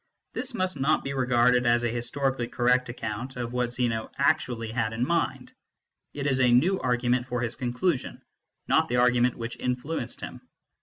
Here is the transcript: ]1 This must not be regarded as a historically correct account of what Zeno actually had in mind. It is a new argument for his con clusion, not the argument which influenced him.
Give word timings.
]1 0.33 0.41
This 0.41 0.53
must 0.55 0.79
not 0.79 1.03
be 1.03 1.13
regarded 1.13 1.67
as 1.67 1.83
a 1.83 1.87
historically 1.89 2.47
correct 2.47 2.89
account 2.89 3.35
of 3.35 3.53
what 3.53 3.71
Zeno 3.71 4.09
actually 4.17 4.71
had 4.71 4.93
in 4.93 5.05
mind. 5.05 5.53
It 6.15 6.25
is 6.25 6.41
a 6.41 6.49
new 6.51 6.79
argument 6.79 7.27
for 7.27 7.39
his 7.41 7.55
con 7.55 7.71
clusion, 7.71 8.19
not 8.67 8.87
the 8.87 8.97
argument 8.97 9.35
which 9.37 9.57
influenced 9.59 10.19
him. 10.21 10.41